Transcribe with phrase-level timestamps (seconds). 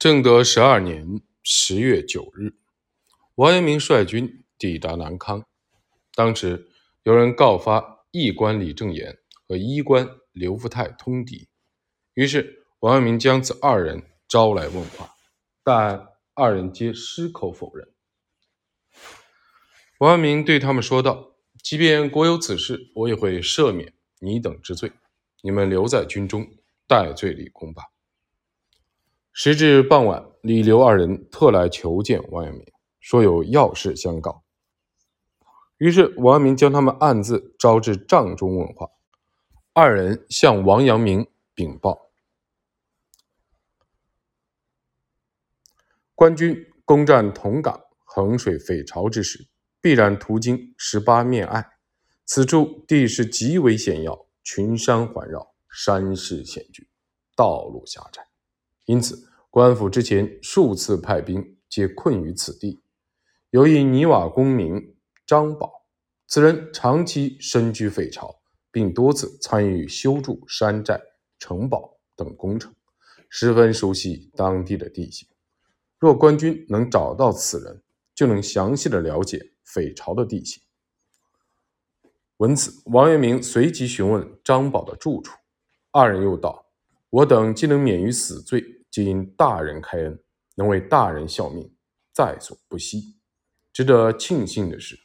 [0.00, 2.54] 正德十二年十月九日，
[3.34, 5.44] 王阳明率军抵达南康。
[6.14, 6.70] 当时
[7.02, 11.50] 有人告发驿官李正言和医官刘福泰通敌，
[12.14, 15.14] 于是王阳明将此二人招来问话，
[15.62, 17.86] 但二人皆矢口否认。
[19.98, 24.92] 王阳明对他们说道：“即便国有此事，我也会赦免你等之罪，
[25.42, 26.48] 你们留在军中
[26.86, 27.82] 戴罪立功吧。”
[29.32, 32.64] 时至傍晚，李刘二人特来求见王阳明，
[32.98, 34.42] 说有要事相告。
[35.78, 38.90] 于是王阳明将他们暗自招至帐中问话。
[39.72, 42.10] 二人向王阳明禀报：
[46.14, 49.48] 官军攻占同港、衡水、匪巢之时，
[49.80, 51.64] 必然途经十八面隘。
[52.26, 56.86] 此处地势极为险要，群山环绕，山势险峻，
[57.34, 58.29] 道路狭窄。
[58.90, 62.80] 因此，官府之前数次派兵，皆困于此地。
[63.50, 65.84] 有一泥瓦公民张宝，
[66.26, 68.40] 此人长期身居匪巢，
[68.72, 71.00] 并多次参与修筑山寨、
[71.38, 72.74] 城堡等工程，
[73.28, 75.28] 十分熟悉当地的地形。
[75.96, 77.80] 若官军能找到此人，
[78.12, 80.60] 就能详细的了解匪巢的地形。
[82.38, 85.38] 闻此，王阳明随即询问张宝的住处。
[85.92, 86.66] 二人又道
[87.10, 90.18] ：“我等既能免于死罪。”皆因大人开恩，
[90.56, 91.72] 能为大人效命，
[92.12, 93.16] 在所不惜。
[93.72, 94.98] 值得庆幸的是，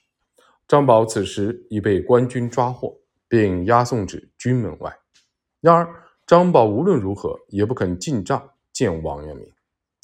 [0.67, 4.97] 张宝此时已被官军抓获，并押送至军门外。
[5.61, 9.51] 然而，张宝无论如何也不肯进帐见王阳明。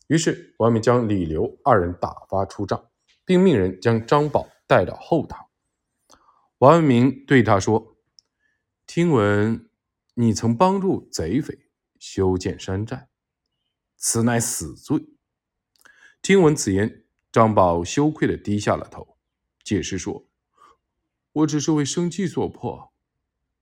[0.07, 2.89] 于是，王阳明将李刘二人打发出帐，
[3.25, 5.47] 并命人将张宝带到后堂。
[6.59, 7.97] 王阳明对他说
[8.85, 9.67] ：“听闻
[10.13, 11.57] 你曾帮助贼匪
[11.97, 13.07] 修建山寨。”
[14.03, 15.09] 此乃死罪。
[16.23, 19.15] 听闻此言，张宝羞愧的低下了头，
[19.63, 20.27] 解释说
[21.31, 22.91] ：“我只是为生计所迫，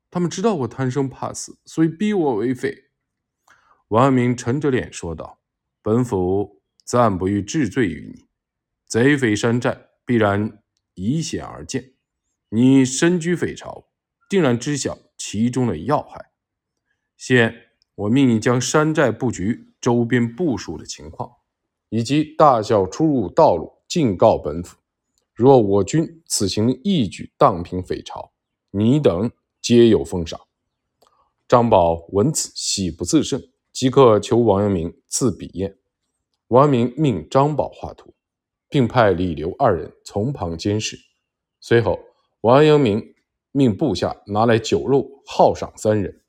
[0.10, 2.86] 他们知道我贪生怕死，所以逼我为匪。”
[3.90, 5.42] 王阳明沉着脸说道
[5.84, 8.30] ：“本府暂不欲治罪于你。
[8.86, 11.96] 贼匪山寨必然以险而见，
[12.48, 13.90] 你身居匪巢，
[14.30, 16.32] 定然知晓其中的要害。
[17.18, 21.32] 现我命你将山寨布局。”周边部署的情况，
[21.90, 24.78] 以及大小出入道路，尽告本府。
[25.34, 28.32] 若我军此行一举荡平匪巢，
[28.72, 29.32] 你等
[29.62, 30.40] 皆有封赏。
[31.48, 33.42] 张宝闻此，喜不自胜，
[33.72, 35.76] 即刻求王阳明赐笔砚。
[36.50, 38.14] 王阳明命张宝画图，
[38.68, 41.00] 并派李刘二人从旁监视。
[41.62, 42.00] 随后，
[42.42, 43.16] 王阳明
[43.52, 46.22] 命部下拿来酒肉犒赏三人。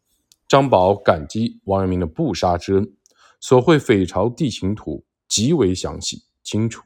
[0.46, 2.96] 张宝感激王阳明的不杀之恩。
[3.40, 6.82] 所绘匪巢地形图极为详细清楚，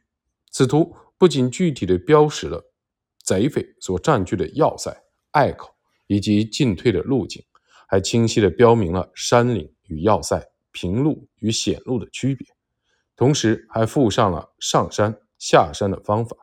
[0.50, 2.72] 此图不仅具体的标识了
[3.22, 5.74] 贼匪所占据的要塞、隘口
[6.06, 7.42] 以及进退的路径，
[7.88, 12.46] 还清晰的标明了山岭与要塞、平路与险路的区别，
[13.16, 16.36] 同时还附上了上山下山的方法，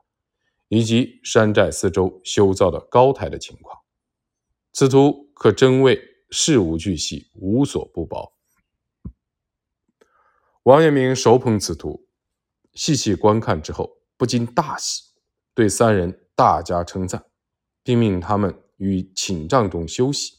[0.68, 3.78] 以及山寨四周修造的高台的情况。
[4.74, 8.34] 此图可真谓事无巨细，无所不包。
[10.64, 12.08] 王阳明手捧此图，
[12.76, 15.02] 细细观看之后，不禁大喜，
[15.56, 17.26] 对三人大加称赞，
[17.84, 20.34] 并命他们于寝帐中休息。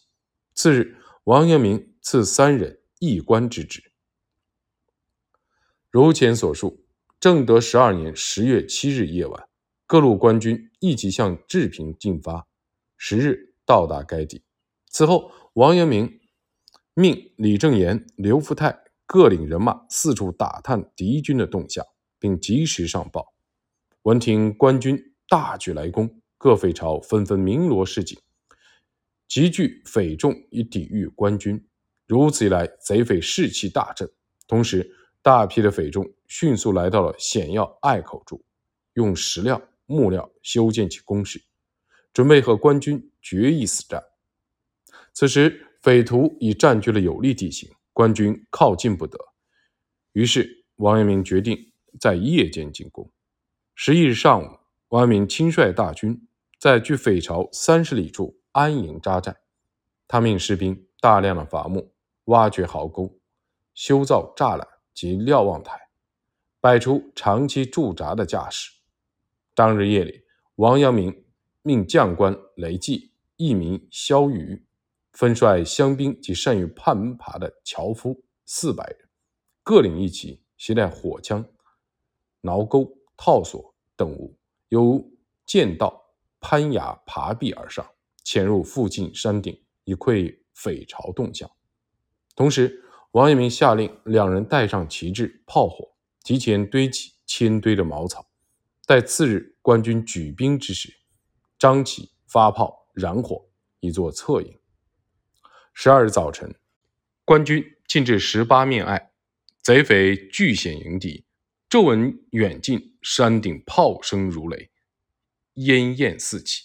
[0.55, 3.82] 次日，王阳明赐三人一官之职。
[5.91, 6.87] 如前所述，
[7.19, 9.49] 正德十二年十月七日夜晚，
[9.88, 12.47] 各路官军一起向治平进发，
[12.97, 14.44] 十日到达该地。
[14.88, 16.21] 此后，王阳明
[16.94, 18.84] 命李正言、刘福泰。
[19.07, 21.85] 各领人马四处打探敌军的动向，
[22.19, 23.35] 并及时上报。
[24.03, 28.19] 闻听官军大举来攻，各匪巢纷纷鸣锣示警，
[29.29, 31.67] 集聚匪众以抵御官军。
[32.07, 34.11] 如此一来，贼匪士气大振。
[34.49, 38.44] 同时，大批的匪众迅速来到了险要隘口处，
[38.94, 41.41] 用石料、木料修建起工事，
[42.12, 44.03] 准备和官军决一死战。
[45.15, 47.71] 此时，匪徒已占据了有利地形。
[47.93, 49.19] 官军靠近不得，
[50.12, 53.11] 于是王阳明决定在夜间进攻。
[53.75, 54.59] 十一日上午，
[54.89, 56.27] 王阳明亲率大军
[56.59, 59.37] 在距匪巢三十里处安营扎寨。
[60.09, 61.93] 他命士兵大量的伐木、
[62.25, 63.19] 挖掘壕沟、
[63.75, 65.88] 修造栅栏及瞭望台，
[66.61, 68.71] 摆出长期驻扎的架势。
[69.55, 70.23] 当日夜里，
[70.56, 71.25] 王阳明
[71.62, 74.65] 命将官雷季、义民萧瑜。
[75.12, 79.09] 分率乡兵及善于攀爬的樵夫四百人，
[79.62, 81.47] 各领一旗，携带火枪、
[82.41, 84.38] 挠钩、套索等物，
[84.69, 85.05] 由
[85.44, 86.03] 剑道
[86.41, 87.87] 攀崖爬壁而上，
[88.25, 91.50] 潜入附近山顶，以窥匪巢动向。
[92.35, 92.82] 同时，
[93.12, 95.94] 王阳明下令两人带上旗帜、炮火，
[96.25, 98.26] 提前堆起千堆的茅草，
[98.87, 100.91] 待次日官军举兵之时，
[101.59, 103.47] 张旗发炮燃火，
[103.81, 104.59] 以作策应。
[105.75, 106.55] 十二日早晨，
[107.25, 109.11] 官军进至十八面隘，
[109.63, 111.25] 贼匪据险迎敌，
[111.69, 114.71] 骤闻远近山顶炮声如雷。
[115.55, 116.63] 烟焰四起，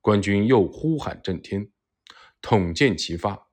[0.00, 1.70] 官军又呼喊震天，
[2.40, 3.48] 统箭齐发。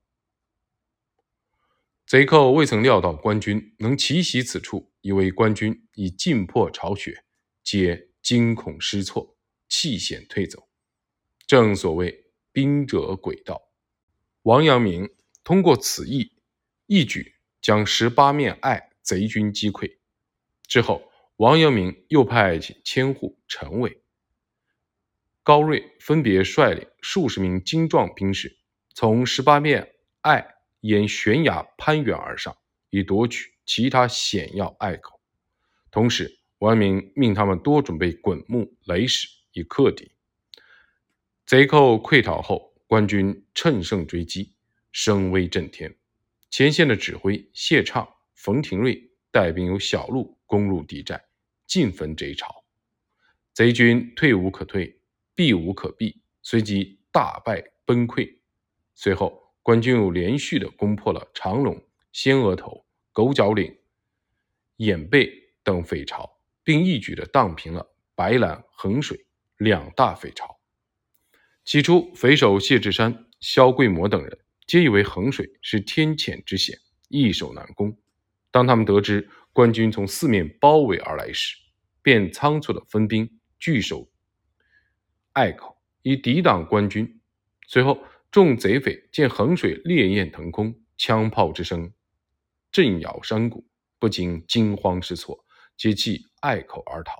[2.05, 7.23] 贼寇未曾料到官军能奇袭此处，以为官军已尽破巢穴，
[7.63, 9.35] 皆惊恐失措，
[9.67, 10.69] 弃险退走。
[11.47, 13.70] 正所谓兵者诡道。
[14.43, 15.07] 王阳明
[15.43, 16.31] 通过此役，
[16.87, 19.97] 一举将十八面隘贼军击溃。
[20.63, 24.01] 之后，王阳明又派遣千户、陈伟。
[25.43, 28.57] 高瑞分别率领数十名精壮兵士，
[28.95, 32.57] 从十八面隘沿悬崖攀援而上，
[32.89, 35.19] 以夺取其他险要隘口。
[35.91, 40.11] 同时，王阳明命他们多准备滚木、雷石，以克敌。
[41.45, 44.53] 贼寇溃逃后，官军乘胜追击，
[44.91, 45.95] 声威震天。
[46.49, 49.01] 前线的指挥谢畅、冯廷瑞
[49.31, 51.23] 带兵由小路攻入敌寨，
[51.65, 52.53] 尽焚贼巢。
[53.53, 54.99] 贼军退无可退。
[55.33, 58.39] 避无可避，随即大败崩溃。
[58.93, 63.73] 随后，官军又连续的攻破了长龙、仙额头、狗脚岭、
[64.75, 65.31] 眼背
[65.63, 66.29] 等匪巢，
[66.61, 70.60] 并一举的荡平了白兰、衡水两大匪巢。
[71.63, 76.77] 起初，匪首谢志山、萧桂模等人皆以为衡水是天堑之险，
[77.07, 77.95] 易守难攻。
[78.49, 81.55] 当他们得知官军从四面包围而来时，
[82.01, 84.09] 便仓促的分兵据守。
[85.33, 87.21] 隘口以抵挡官军。
[87.67, 91.93] 随后，众贼匪见衡水烈焰腾空，枪炮之声
[92.71, 93.67] 震摇山谷，
[93.99, 95.45] 不禁惊慌失措，
[95.77, 97.13] 皆弃隘口而逃。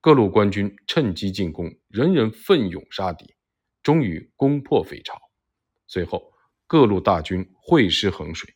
[0.00, 3.34] 各路官军趁机进攻，人人奋勇杀敌，
[3.88, 5.18] 终于攻破匪巢。
[5.86, 6.30] 随后，
[6.66, 8.54] 各路大军会师衡水。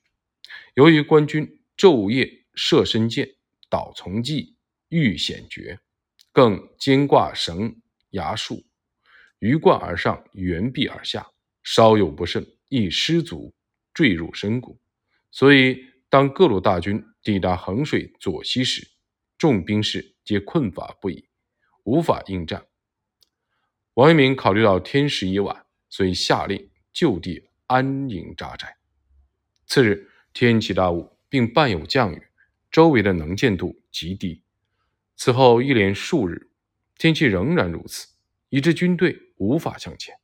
[0.75, 3.27] 由于官军昼夜射深箭，
[3.71, 4.55] 捣丛计，
[4.91, 5.81] 遇险绝，
[6.33, 7.75] 更兼挂绳
[8.11, 8.63] 崖树。
[9.39, 11.27] 鱼贯而上，圆壁而下，
[11.63, 13.55] 稍有不慎，易失足
[13.95, 14.79] 坠入深谷。
[15.31, 18.87] 所以，当各路大军抵达衡水左西时，
[19.39, 21.27] 众兵士皆困乏不已，
[21.85, 22.67] 无法应战。
[23.95, 28.77] 王阳明考虑到天时已晚，所以下令就地安营扎寨。
[29.67, 32.23] 次日天气大雾，并伴有降雨，
[32.71, 34.43] 周围的能见度极低。
[35.17, 36.51] 此后一连数日，
[36.97, 38.09] 天气仍然如此，
[38.49, 39.19] 以致军队。
[39.39, 40.15] 无法向前，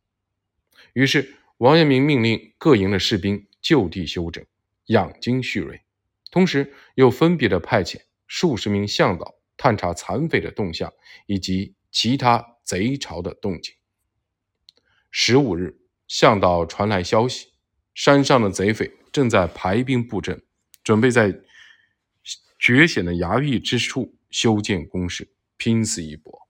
[0.92, 4.46] 于是王阳明命令各营的士兵就地休整，
[4.86, 5.82] 养精蓄锐，
[6.30, 10.92] 同时又分别的派遣数十名向导探查残匪的动向
[11.26, 13.74] 以及其他贼巢的动静。
[15.10, 17.54] 十五日，向导传来消息，
[17.94, 20.42] 山上的贼匪正在排兵布阵，
[20.84, 21.40] 准备在
[22.58, 26.46] 绝险的崖壁之处修建工事，拼死一搏，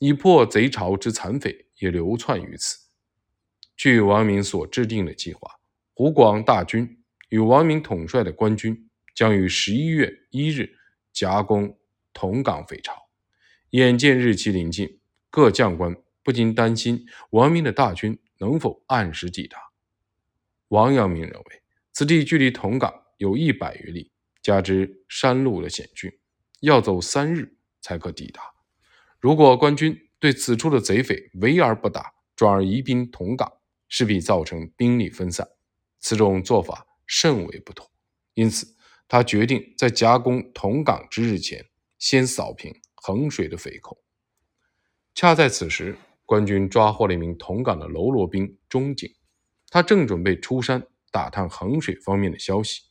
[0.00, 1.66] 以破贼巢之残匪。
[1.80, 2.76] 也流窜于此。
[3.74, 5.50] 据王明所制定的计划，
[5.94, 10.76] 湖广大军与王明统帅的官军将于十一月一日
[11.10, 11.78] 夹攻
[12.12, 12.92] 同港匪巢。
[13.70, 14.99] 眼见日期临近，
[15.30, 19.58] 各将官不禁担心王明的大军能否按时抵达。
[20.68, 26.10] 王阳明认为，此地距离同港有一百余里，加之山路的险峻，
[26.60, 28.42] 要走三日才可抵达。
[29.18, 33.52] 如果官军对此处的贼匪围而不打，转而移兵同港，
[33.88, 35.48] 势必造成兵力分散。
[35.98, 37.90] 此种做法甚为不妥，
[38.34, 38.74] 因此
[39.06, 41.66] 他决定在夹攻同港之日前，
[41.98, 44.02] 先扫平衡水的匪寇。
[45.14, 49.12] 恰在此时，官军抓获了一名同港的喽啰兵钟景，
[49.68, 52.82] 他正准备出山打探衡水方面的消息。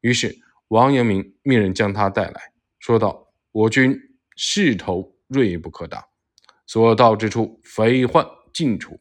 [0.00, 0.38] 于是
[0.68, 3.98] 王阳明命人将他带来，说道：“我军
[4.36, 6.02] 势头锐不可挡。”
[6.66, 9.00] 所到之处，匪患尽除，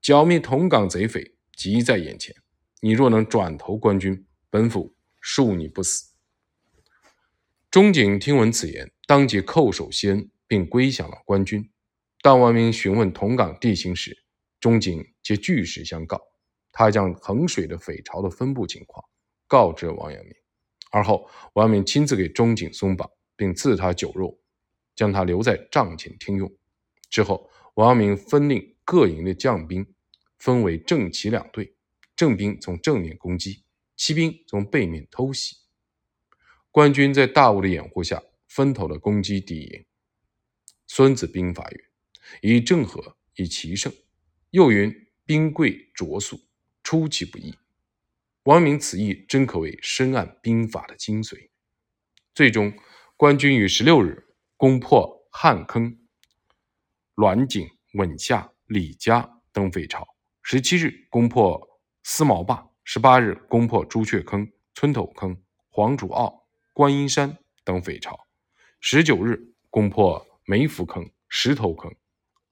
[0.00, 2.34] 剿灭同港贼匪即在眼前。
[2.80, 6.12] 你若能转投官军，本府恕你不死。
[7.70, 11.68] 钟景听闻此言，当即叩首谢恩，并归降了官军。
[12.24, 14.16] 当王明询问同港地形时，
[14.58, 16.18] 钟景皆据实相告。
[16.72, 19.04] 他将衡水的匪巢的分布情况
[19.46, 20.34] 告知王阳明，
[20.90, 24.40] 而后王阳明亲自给钟景松绑，并赐他酒肉，
[24.96, 26.50] 将他留在帐前听用。
[27.10, 29.86] 之后，王阳明分令各营的将兵
[30.38, 31.76] 分为正骑两队，
[32.16, 33.64] 正兵从正面攻击，
[33.98, 35.58] 骑兵从背面偷袭。
[36.70, 39.80] 官军在大雾的掩护下，分头的攻击敌营。
[40.86, 41.84] 《孙子兵法》曰
[42.42, 43.92] ：“以正和，以奇胜。”
[44.50, 44.94] 又云
[45.26, 46.40] ：“兵贵卓速，
[46.82, 47.54] 出其不意。”
[48.44, 51.48] 王明此意真可谓深谙兵法的精髓。
[52.34, 52.72] 最终，
[53.16, 54.26] 官军于十六日
[54.56, 55.98] 攻破汉坑、
[57.14, 60.02] 栾井、稳下、李家登匪巢；
[60.42, 65.40] 十七日攻破思茅坝；十八日攻破朱雀坑、村头坑、
[65.70, 66.40] 黄竹坳。
[66.76, 68.26] 观音山等匪巢，
[68.80, 71.94] 十九日攻破梅福坑、石头坑，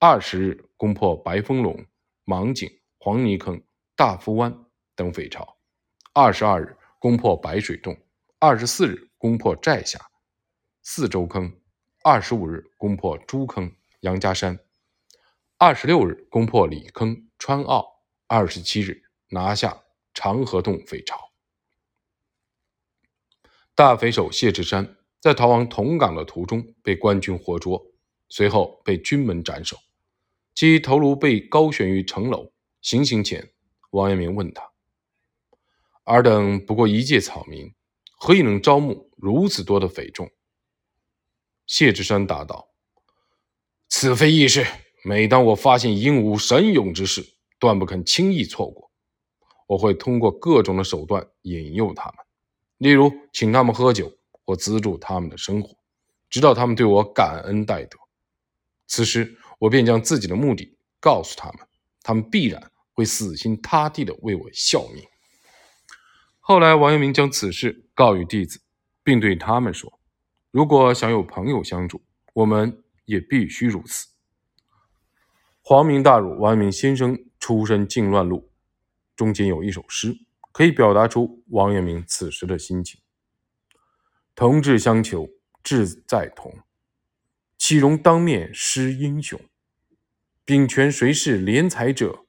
[0.04, 1.86] 二十日攻破白峰垄、
[2.24, 2.68] 芒井、
[2.98, 3.62] 黄泥坑、
[3.94, 4.52] 大夫湾
[4.96, 5.56] 等匪巢，
[6.12, 7.96] 二十二日攻破白水洞，
[8.40, 10.04] 二十四日攻破寨下、
[10.82, 11.56] 四周坑，
[12.02, 14.58] 二十五日攻破朱坑、杨家山，
[15.56, 17.86] 二十六日攻破李坑、川坳，
[18.26, 21.16] 二十七日拿下长河洞匪巢。
[23.76, 27.80] 大匪首谢志山在逃往同港的途中被官军活捉，
[28.28, 29.76] 随后被军门斩首，
[30.54, 32.52] 其头颅被高悬于城楼。
[32.80, 33.52] 行刑前，
[33.90, 34.72] 王阳明问他
[36.04, 37.72] ：“尔等不过一介草民，
[38.18, 40.28] 何以能招募如此多的匪众？”
[41.66, 42.68] 谢志山答道
[43.88, 44.66] ：“此非易事。
[45.04, 48.90] 每当我发现英武神勇之士，断不肯轻易错过。
[49.68, 52.16] 我会通过各种的手段引诱他们。”
[52.78, 54.12] 例如，请他们喝酒
[54.44, 55.76] 或资助他们的生活，
[56.28, 57.96] 直到他们对我感恩戴德。
[58.88, 61.64] 此时，我便将自己的目的告诉他们，
[62.02, 65.04] 他们必然会死心塌地的为我效命。
[66.40, 68.60] 后来，王阳明将此事告与弟子，
[69.04, 70.00] 并对他们说
[70.50, 72.02] ：“如果想有朋友相助，
[72.32, 74.08] 我们也必须如此。”
[75.62, 78.50] 皇明大儒王阳明先生出身靖乱路，
[79.14, 80.16] 中间有一首诗。
[80.50, 83.00] 可以表达出王阳明此时的心情。
[84.34, 85.30] 同志相求，
[85.62, 86.58] 志在同，
[87.56, 89.40] 岂容当面失英雄？
[90.44, 92.26] 秉权谁是廉才者？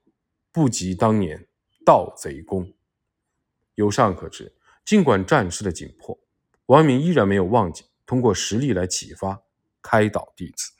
[0.51, 1.47] 不及当年
[1.83, 2.71] 盗贼功。
[3.73, 4.53] 由上可知，
[4.85, 6.19] 尽管战事的紧迫，
[6.67, 9.41] 王明依然没有忘记通过实力来启发、
[9.81, 10.72] 开导弟子。